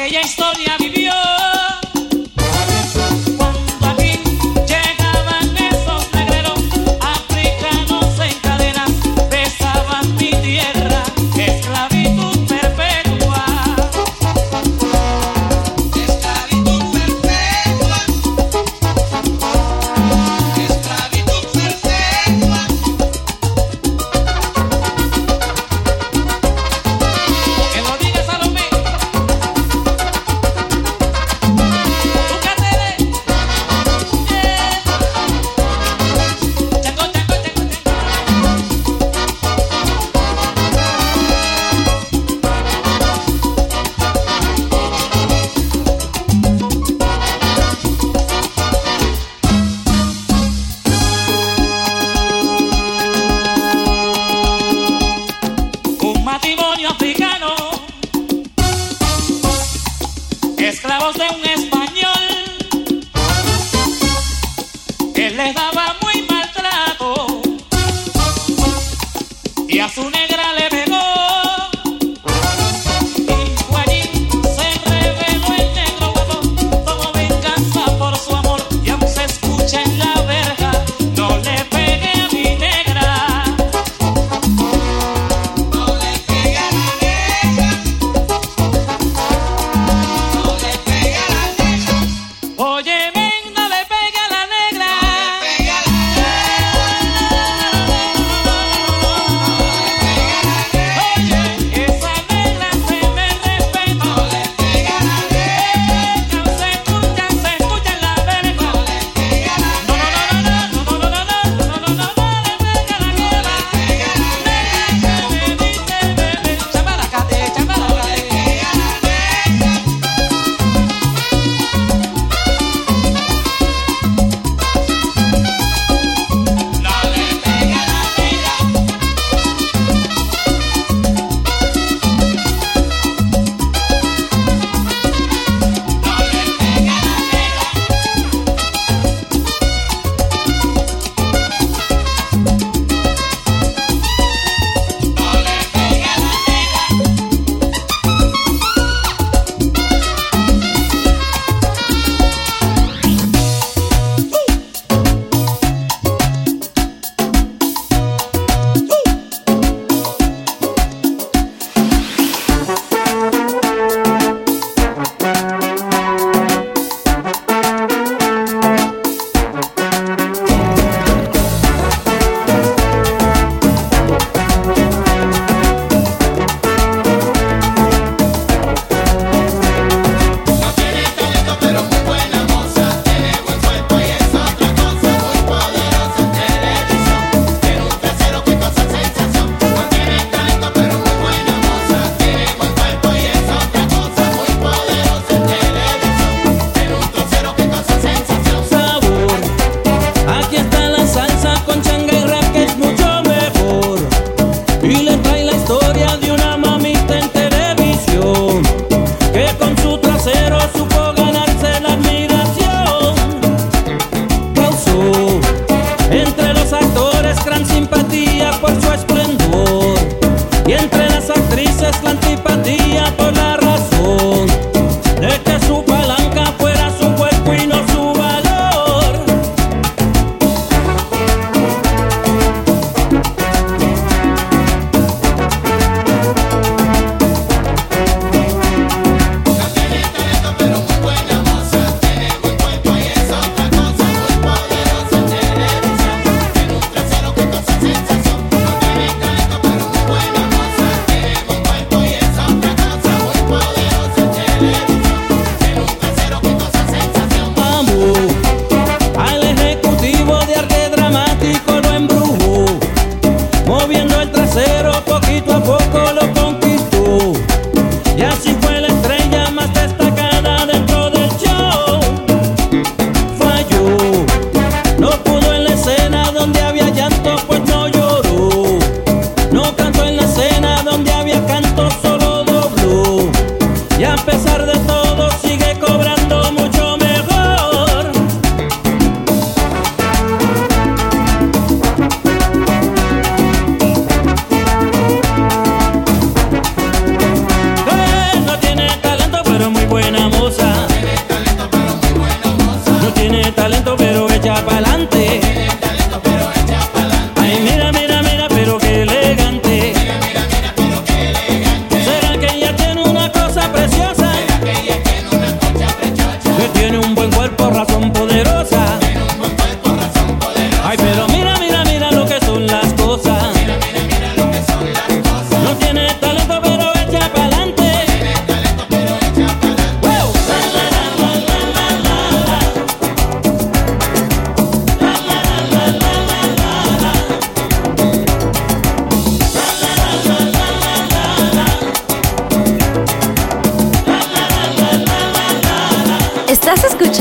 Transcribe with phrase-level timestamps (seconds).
[0.00, 1.49] aquella historia vivió.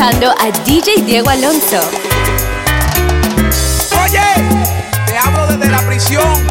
[0.02, 1.78] A DJ Diego Alonso.
[4.02, 4.22] Oye,
[5.06, 6.49] te hablo desde la prisión.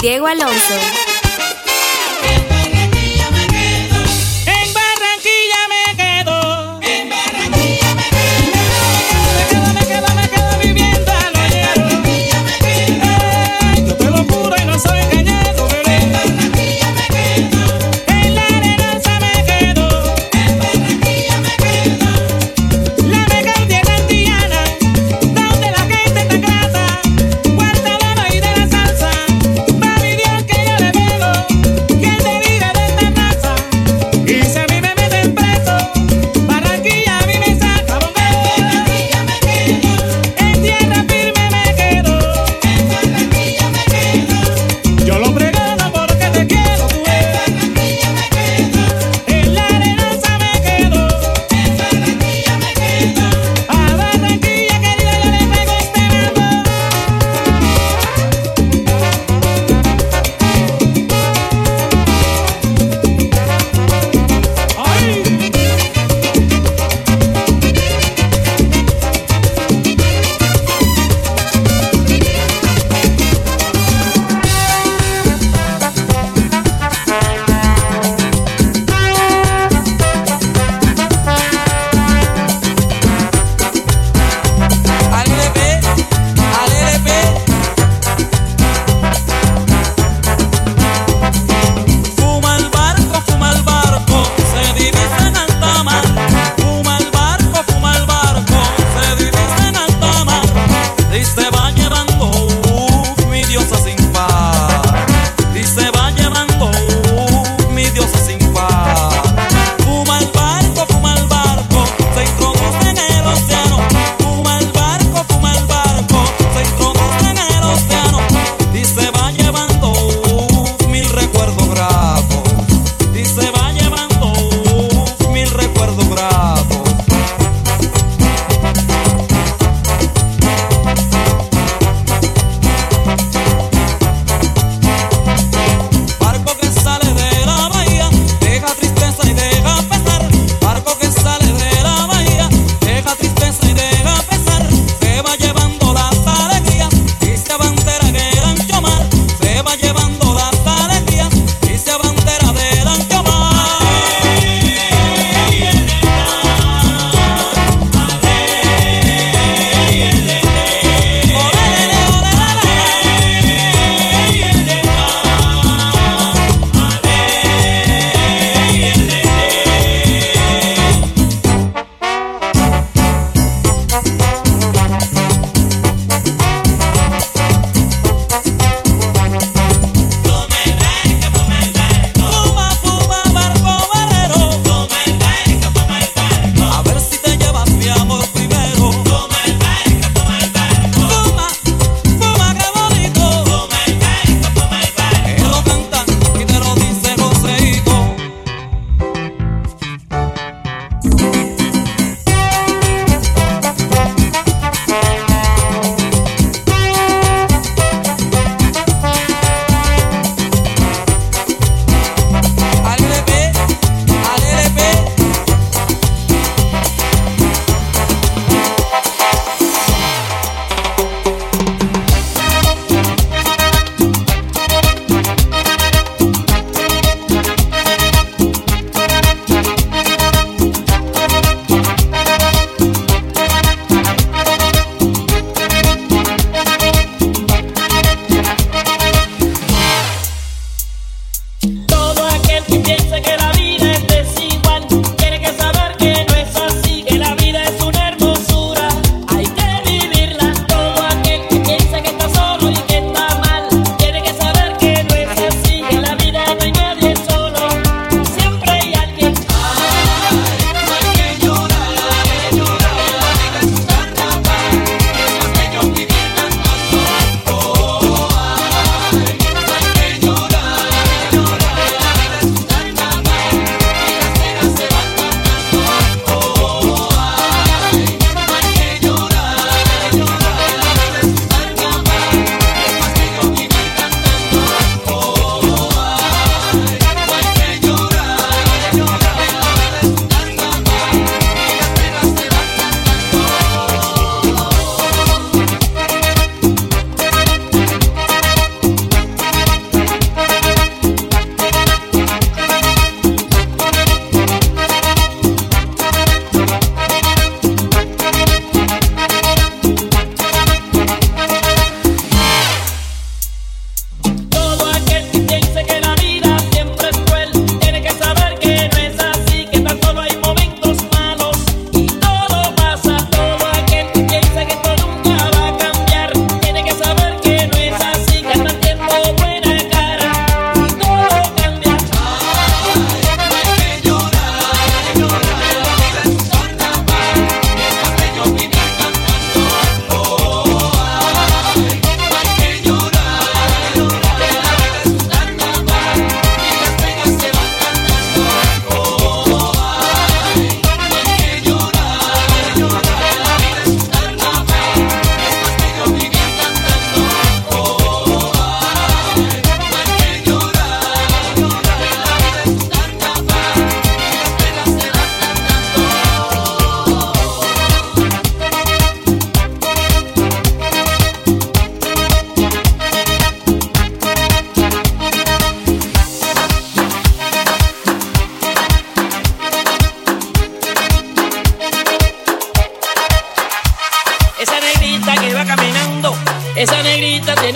[0.00, 0.97] Diego Alonso.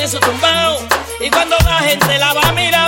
[0.02, 0.80] tiene su tumbao.
[1.20, 2.81] Y cuando la gente la va a mirar.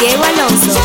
[0.00, 0.78] Diego Alonso.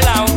[0.00, 0.33] pelado.